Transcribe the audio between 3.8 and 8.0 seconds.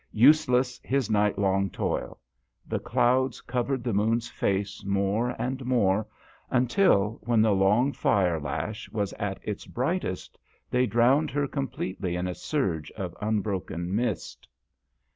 the moon's face more and more, until, when the long